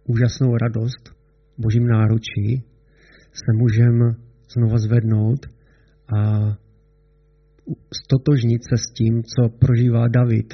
úžasnou 0.08 0.58
radost 0.58 1.04
v 1.58 1.62
božím 1.62 1.88
náručí, 1.88 2.64
se 3.44 3.52
můžeme 3.62 4.06
znova 4.54 4.78
zvednout 4.78 5.46
a 6.18 6.20
stotožnit 8.04 8.62
se 8.64 8.78
s 8.78 8.92
tím, 8.98 9.24
co 9.24 9.50
prožívá 9.50 10.08
David 10.08 10.54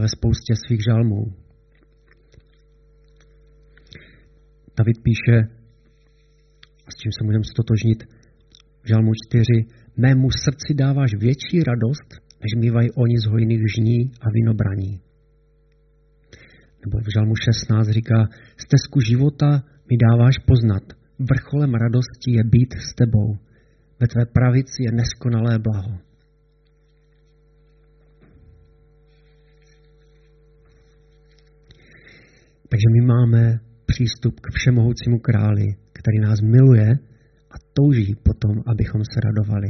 ve 0.00 0.08
spoustě 0.08 0.54
svých 0.66 0.82
žalmů. 0.88 1.22
David 4.78 4.96
píše, 5.02 5.36
a 6.86 6.88
s 6.90 6.96
čím 7.00 7.12
se 7.12 7.24
můžeme 7.24 7.44
stotožnit, 7.44 8.04
v 8.82 8.88
žalmu 8.88 9.12
4, 9.28 9.44
mému 9.96 10.28
srdci 10.30 10.74
dáváš 10.74 11.10
větší 11.18 11.62
radost, 11.70 12.08
než 12.42 12.50
mývají 12.62 12.88
oni 12.90 13.16
z 13.18 13.26
hojných 13.26 13.62
žní 13.76 14.10
a 14.20 14.26
vinobraní. 14.34 15.00
Nebo 16.84 16.98
v 16.98 17.12
žalmu 17.14 17.34
16 17.36 17.88
říká, 17.88 18.28
stezku 18.56 19.00
života 19.00 19.62
mi 19.90 19.96
dáváš 20.06 20.38
poznat, 20.46 20.82
vrcholem 21.18 21.74
radosti 21.74 22.30
je 22.30 22.44
být 22.44 22.74
s 22.74 22.94
tebou, 22.94 23.38
ve 24.00 24.06
tvé 24.06 24.26
pravici 24.26 24.82
je 24.82 24.92
neskonalé 24.92 25.58
blaho. 25.58 25.98
Takže 32.68 32.88
my 32.92 33.06
máme 33.06 33.60
přístup 33.86 34.40
k 34.40 34.52
všemohoucímu 34.52 35.18
králi, 35.18 35.66
který 35.92 36.18
nás 36.20 36.40
miluje 36.40 36.88
a 37.50 37.54
touží 37.72 38.14
potom, 38.22 38.62
abychom 38.66 39.00
se 39.04 39.20
radovali. 39.20 39.68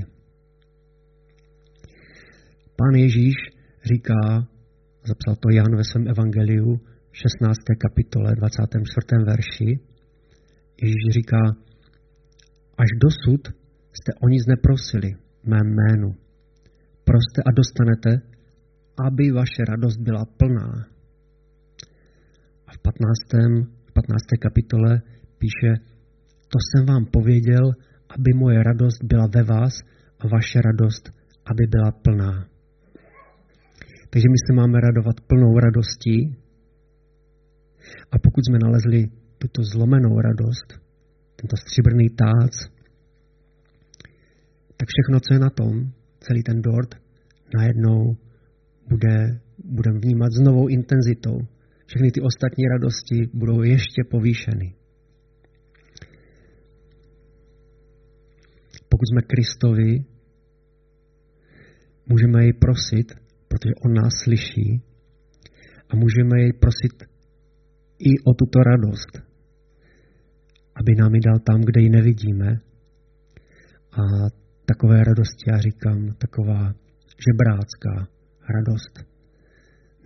Pán 2.77 2.95
Ježíš 2.95 3.35
říká, 3.85 4.49
zapsal 5.05 5.37
to 5.37 5.49
Jan 5.51 5.77
ve 5.77 5.85
svém 5.85 6.09
evangeliu, 6.09 6.81
16. 7.13 7.59
kapitole, 7.79 8.35
24. 8.37 9.25
verši, 9.27 9.81
Ježíš 10.83 11.15
říká, 11.19 11.43
až 12.79 12.89
dosud 13.05 13.43
jste 13.93 14.11
o 14.23 14.29
nic 14.29 14.47
neprosili 14.47 15.11
mém 15.45 15.67
jménu. 15.75 16.15
Proste 17.05 17.43
a 17.47 17.51
dostanete, 17.51 18.13
aby 19.07 19.31
vaše 19.31 19.63
radost 19.69 19.97
byla 20.01 20.25
plná. 20.25 20.87
A 22.67 22.73
v 22.73 22.79
15. 22.79 23.63
V 23.89 23.93
15. 23.93 24.23
kapitole 24.41 25.03
píše, 25.39 25.73
to 26.53 26.59
jsem 26.67 26.87
vám 26.87 27.05
pověděl, 27.05 27.65
aby 28.09 28.31
moje 28.35 28.63
radost 28.63 29.05
byla 29.05 29.27
ve 29.35 29.43
vás 29.43 29.75
a 30.21 30.29
vaše 30.29 30.61
radost, 30.61 31.11
aby 31.47 31.67
byla 31.67 31.91
plná. 31.93 32.49
Takže 34.11 34.29
my 34.29 34.39
se 34.47 34.53
máme 34.55 34.81
radovat 34.81 35.21
plnou 35.21 35.59
radostí 35.59 36.37
a 38.13 38.19
pokud 38.19 38.43
jsme 38.45 38.59
nalezli 38.59 39.09
tuto 39.39 39.63
zlomenou 39.63 40.21
radost, 40.21 40.69
tento 41.37 41.57
stříbrný 41.57 42.09
tác, 42.09 42.53
tak 44.77 44.89
všechno, 44.89 45.21
co 45.21 45.35
je 45.35 45.41
na 45.41 45.51
tom, 45.51 45.93
celý 46.21 46.43
ten 46.43 46.63
dort, 46.63 46.95
najednou 47.59 48.17
bude, 48.89 49.41
budeme 49.65 49.99
vnímat 49.99 50.33
s 50.33 50.41
novou 50.41 50.69
intenzitou. 50.69 51.39
Všechny 51.87 52.11
ty 52.11 52.21
ostatní 52.21 52.65
radosti 52.65 53.31
budou 53.35 53.63
ještě 53.63 54.03
povýšeny. 54.11 54.75
Pokud 58.89 59.07
jsme 59.07 59.23
Kristovi, 59.23 60.05
můžeme 62.07 62.43
jej 62.45 62.53
prosit, 62.53 63.13
protože 63.49 63.75
on 63.85 63.93
nás 63.95 64.13
slyší 64.25 64.83
a 65.89 65.97
můžeme 65.97 66.41
jej 66.41 66.53
prosit 66.53 67.05
i 67.99 68.13
o 68.25 68.35
tuto 68.35 68.59
radost, 68.59 69.26
aby 70.81 70.95
nám 70.95 71.15
ji 71.15 71.21
dal 71.21 71.39
tam, 71.39 71.61
kde 71.61 71.81
ji 71.81 71.91
nevidíme. 71.91 72.61
A 73.93 74.03
takové 74.65 75.05
radosti, 75.05 75.51
já 75.51 75.59
říkám, 75.59 76.09
taková 76.19 76.75
žebrácká 77.27 78.09
radost. 78.49 78.95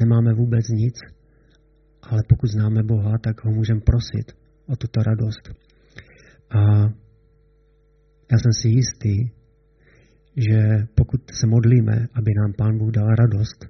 Nemáme 0.00 0.34
vůbec 0.34 0.68
nic, 0.68 0.94
ale 2.02 2.22
pokud 2.28 2.50
známe 2.50 2.82
Boha, 2.82 3.18
tak 3.18 3.44
ho 3.44 3.50
můžeme 3.52 3.80
prosit 3.80 4.32
o 4.66 4.76
tuto 4.76 5.02
radost. 5.02 5.44
A 6.50 6.60
já 8.32 8.38
jsem 8.38 8.52
si 8.52 8.68
jistý, 8.68 9.30
že 10.36 10.86
pokud 10.94 11.20
se 11.32 11.46
modlíme, 11.46 12.06
aby 12.14 12.30
nám 12.40 12.52
Pán 12.58 12.78
Bůh 12.78 12.90
dal 12.90 13.08
radost, 13.08 13.66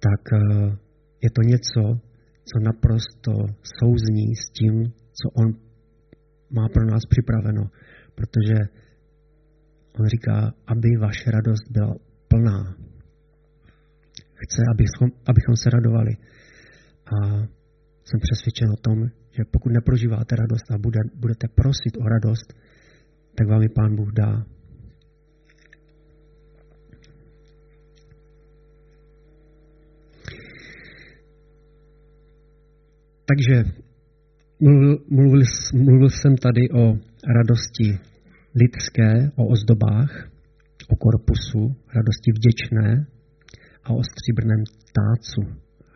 tak 0.00 0.22
eh, 0.32 0.76
je 1.22 1.30
to 1.30 1.42
něco, 1.42 2.00
co 2.48 2.58
naprosto 2.64 3.32
souzní 3.78 4.36
s 4.36 4.50
tím, 4.50 4.92
co 5.18 5.30
On 5.42 5.54
má 6.50 6.68
pro 6.68 6.84
nás 6.84 7.02
připraveno. 7.08 7.70
Protože 8.14 8.54
On 9.98 10.06
říká, 10.06 10.54
aby 10.66 10.96
vaše 10.96 11.30
radost 11.30 11.70
byla 11.70 11.94
plná. 12.28 12.74
Chce, 14.34 14.62
abychom, 14.72 15.08
abychom 15.26 15.56
se 15.56 15.70
radovali. 15.70 16.12
A 17.14 17.16
jsem 18.04 18.20
přesvědčen 18.20 18.70
o 18.70 18.76
tom, 18.76 18.98
že 19.30 19.42
pokud 19.50 19.72
neprožíváte 19.72 20.36
radost 20.36 20.70
a 20.70 20.78
bude, 20.78 21.00
budete 21.14 21.48
prosit 21.48 21.96
o 22.00 22.08
radost, 22.08 22.52
tak 23.34 23.48
vám 23.48 23.62
ji 23.62 23.68
Pán 23.68 23.96
Bůh 23.96 24.12
dá. 24.12 24.55
Takže 33.28 33.64
mluvil, 34.60 34.98
mluvil, 35.10 35.42
mluvil 35.74 36.10
jsem 36.10 36.36
tady 36.36 36.70
o 36.70 36.98
radosti 37.36 37.98
lidské, 38.54 39.30
o 39.36 39.46
ozdobách, 39.46 40.30
o 40.88 40.96
korpusu, 40.96 41.76
radosti 41.94 42.30
vděčné 42.32 43.06
a 43.84 43.92
o 43.92 44.02
stříbrném 44.02 44.64
tácu, 44.98 45.42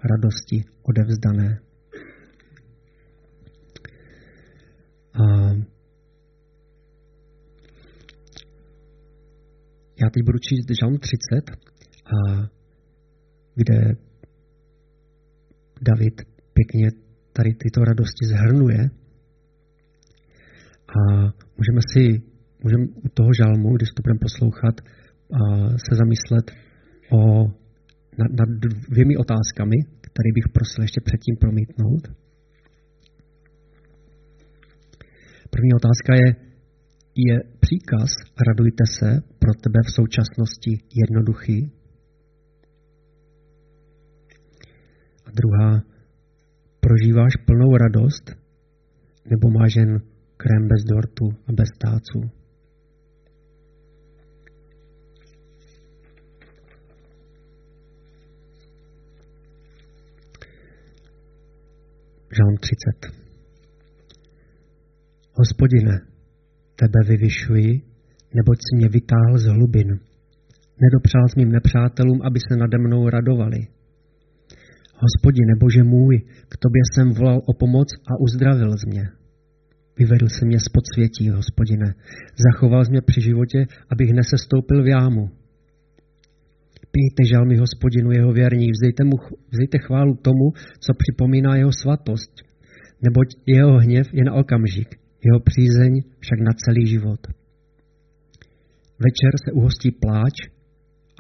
radosti 0.05 0.65
odevzdané. 0.83 1.61
A 5.15 5.25
já 10.03 10.11
teď 10.11 10.23
budu 10.25 10.39
číst 10.39 10.67
Žalm 10.81 10.99
30, 10.99 11.51
a 12.07 12.49
kde 13.55 13.97
David 15.83 16.23
pěkně 16.53 17.10
tady 17.41 17.55
tyto 17.65 17.81
radosti 17.91 18.25
zhrnuje. 18.33 18.81
A 20.99 21.01
můžeme 21.59 21.83
si, 21.93 22.05
můžeme 22.65 22.85
u 23.07 23.09
toho 23.19 23.31
žalmu, 23.41 23.69
když 23.77 23.89
to 23.91 24.03
budeme 24.05 24.25
poslouchat, 24.29 24.77
se 25.85 25.93
zamyslet 26.03 26.47
o, 27.17 27.21
nad, 28.21 28.31
nad 28.41 28.49
dvěmi 28.91 29.15
otázkami, 29.25 29.77
které 30.07 30.31
bych 30.37 30.49
prosil 30.57 30.83
ještě 30.85 31.01
předtím 31.09 31.37
promítnout. 31.45 32.03
První 35.55 35.73
otázka 35.81 36.11
je, 36.23 36.29
je 37.29 37.37
příkaz 37.65 38.11
radujte 38.49 38.85
se 38.99 39.09
pro 39.43 39.53
tebe 39.65 39.81
v 39.87 39.95
současnosti 39.99 40.73
jednoduchý? 41.03 41.59
A 45.27 45.31
druhá, 45.41 45.71
Prožíváš 46.91 47.37
plnou 47.47 47.77
radost 47.77 48.31
nebo 49.31 49.51
máš 49.51 49.77
jen 49.77 50.01
krém 50.37 50.69
bez 50.69 50.85
dortu 50.85 51.25
a 51.47 51.53
bez 51.53 51.69
táců? 51.79 52.21
Žálm 62.37 62.57
30. 62.61 63.15
Hospodine, 65.33 66.01
tebe 66.77 67.01
vyvyšuji, 67.09 67.71
neboť 68.35 68.59
si 68.59 68.77
mě 68.77 68.89
vytáhl 68.89 69.39
z 69.39 69.47
hlubin. 69.47 69.89
Nedopřál 70.81 71.29
s 71.29 71.35
mým 71.37 71.53
nepřátelům, 71.53 72.23
aby 72.23 72.39
se 72.49 72.57
nade 72.57 72.79
mnou 72.79 73.09
radovali. 73.09 73.80
Hospodine 75.05 75.55
Bože 75.61 75.83
můj, 75.83 76.21
k 76.49 76.57
tobě 76.57 76.83
jsem 76.93 77.13
volal 77.13 77.41
o 77.47 77.53
pomoc 77.53 77.89
a 78.11 78.21
uzdravil 78.21 78.73
z 78.77 78.85
mě. 78.85 79.05
Vyvedl 79.99 80.29
se 80.29 80.45
mě 80.47 80.59
z 80.61 80.69
podsvětí, 80.77 81.31
hospodine. 81.31 81.95
Zachoval 82.47 82.83
mě 82.91 83.01
při 83.01 83.21
životě, 83.21 83.67
abych 83.93 84.11
nesestoupil 84.13 84.83
v 84.83 84.87
jámu. 84.87 85.31
Pijte 86.93 87.25
žalmy 87.33 87.57
hospodinu 87.57 88.11
jeho 88.13 88.33
věrní, 88.33 88.71
vzejte, 88.71 89.05
mu, 89.05 89.17
vzejte 89.53 89.79
chválu 89.79 90.15
tomu, 90.15 90.47
co 90.81 90.93
připomíná 90.95 91.57
jeho 91.57 91.73
svatost, 91.73 92.33
neboť 93.03 93.29
jeho 93.47 93.79
hněv 93.79 94.07
je 94.13 94.25
na 94.25 94.33
okamžik, 94.33 94.89
jeho 95.25 95.41
přízeň 95.41 96.03
však 96.21 96.41
na 96.41 96.53
celý 96.65 96.87
život. 96.87 97.21
Večer 98.99 99.33
se 99.45 99.53
uhostí 99.53 99.91
pláč 99.91 100.35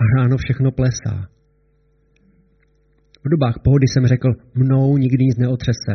a 0.01 0.03
ráno 0.16 0.37
všechno 0.37 0.73
plesá. 0.73 1.29
V 3.24 3.28
dobách 3.28 3.59
pohody 3.64 3.87
jsem 3.88 4.06
řekl, 4.06 4.28
mnou 4.54 4.96
nikdy 4.96 5.24
nic 5.24 5.37
neotřese. 5.37 5.94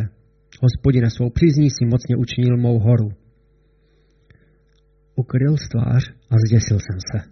Hospodine, 0.62 1.10
svou 1.10 1.30
přízní 1.30 1.70
si 1.70 1.86
mocně 1.86 2.16
učinil 2.16 2.58
mou 2.58 2.80
horu. 2.80 3.10
Ukryl 5.16 5.58
stvář 5.58 6.14
a 6.30 6.36
zděsil 6.48 6.78
jsem 6.80 7.00
se. 7.10 7.30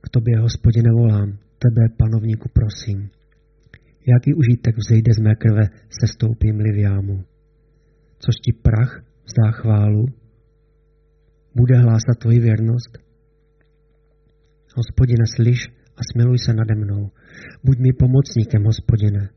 K 0.00 0.08
tobě, 0.08 0.38
hospodine, 0.38 0.90
volám, 0.92 1.38
tebe, 1.58 1.82
panovníku, 1.98 2.48
prosím. 2.52 3.10
Jaký 4.14 4.34
užitek 4.34 4.74
vzejde 4.76 5.12
z 5.14 5.18
mé 5.18 5.34
krve, 5.34 5.64
se 6.00 6.06
stoupím-li 6.06 6.72
v 6.72 6.78
jámu. 6.78 7.24
Což 8.18 8.34
ti 8.44 8.52
prach 8.62 9.04
vzdá 9.24 9.50
chválu, 9.50 10.06
bude 11.54 11.76
hlásat 11.78 12.18
tvoji 12.18 12.40
věrnost. 12.40 12.98
Hospodine, 14.76 15.24
slyš 15.36 15.68
a 15.96 16.00
smiluj 16.12 16.38
se 16.38 16.52
nade 16.54 16.74
mnou. 16.74 17.10
Buď 17.64 17.78
mi 17.78 17.92
pomocníkem, 17.92 18.64
hospodine. 18.64 19.28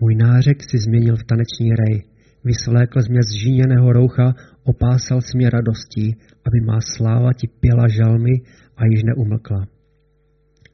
Můj 0.00 0.14
nářek 0.14 0.62
si 0.70 0.78
změnil 0.78 1.16
v 1.16 1.24
taneční 1.24 1.70
rej. 1.70 2.04
Vysvlékl 2.44 3.02
z 3.02 3.08
mě 3.08 3.22
z 3.22 3.32
žíněného 3.42 3.92
roucha, 3.92 4.34
opásal 4.64 5.20
si 5.20 5.38
mě 5.38 5.50
radostí, 5.50 6.16
aby 6.46 6.60
má 6.66 6.78
sláva 6.96 7.32
ti 7.32 7.46
pěla 7.60 7.88
žalmy 7.88 8.32
a 8.76 8.82
již 8.90 9.02
neumlkla. 9.02 9.66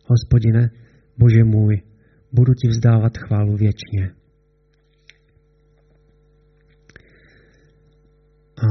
Hospodine, 0.07 0.71
Bože 1.19 1.45
můj, 1.45 1.83
budu 2.33 2.53
ti 2.55 2.69
vzdávat 2.69 3.19
chválu 3.19 3.57
věčně. 3.57 4.11
A 8.57 8.67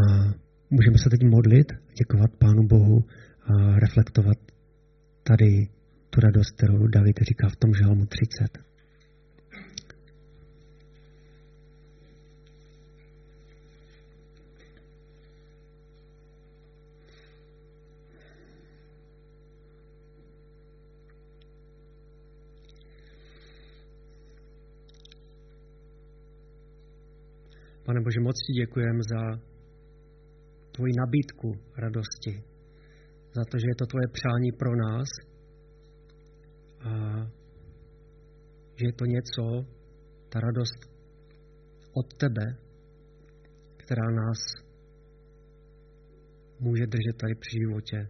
můžeme 0.70 0.98
se 0.98 1.10
teď 1.10 1.24
modlit, 1.24 1.68
děkovat 2.00 2.32
Pánu 2.40 2.68
Bohu 2.68 3.04
a 3.44 3.80
reflektovat 3.80 4.38
tady 5.24 5.68
tu 6.10 6.22
radost, 6.22 6.52
kterou 6.52 6.88
David 6.88 7.18
říká 7.22 7.50
v 7.50 7.56
tom 7.56 7.74
žalmu 7.74 8.06
30. 8.06 8.72
Pane 27.86 28.02
Bože, 28.02 28.20
moc 28.20 28.36
ti 28.36 28.54
děkujem 28.54 29.02
za 29.04 29.40
tvoji 30.72 30.94
nabídku 30.98 31.60
radosti, 31.78 32.51
za 33.34 33.44
to, 33.50 33.58
že 33.60 33.68
je 33.72 33.76
to 33.80 33.86
tvoje 33.86 34.08
přání 34.18 34.52
pro 34.52 34.76
nás 34.76 35.10
a 36.80 36.92
že 38.76 38.86
je 38.86 38.94
to 38.94 39.06
něco, 39.06 39.66
ta 40.30 40.40
radost 40.40 40.80
od 41.94 42.14
tebe, 42.14 42.46
která 43.78 44.08
nás 44.12 44.40
může 46.60 46.86
držet 46.88 47.16
tady 47.22 47.36
při 47.36 47.58
životě, 47.64 48.10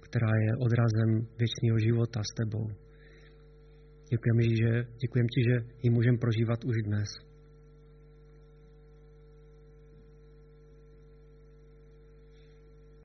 která 0.00 0.30
je 0.44 0.56
odrazem 0.66 1.10
věčného 1.38 1.78
života 1.78 2.20
s 2.30 2.34
tebou. 2.34 2.66
Děkujeme, 4.10 4.42
že, 4.42 4.70
děkujeme 5.02 5.28
ti, 5.34 5.40
že 5.48 5.56
ji 5.82 5.90
můžeme 5.90 6.18
prožívat 6.18 6.64
už 6.64 6.76
dnes. 6.84 7.31